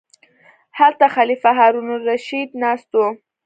هلته 0.77 1.05
خلیفه 1.15 1.51
هارون 1.57 1.87
الرشید 1.95 2.49
ناست 2.61 2.91
و. 2.99 3.03